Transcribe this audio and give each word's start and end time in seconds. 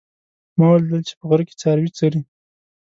ما 0.57 0.65
ولیدل 0.71 1.01
چې 1.07 1.13
په 1.19 1.23
غره 1.29 1.43
کې 1.47 1.55
څاروي 1.61 1.89
څري 1.97 2.19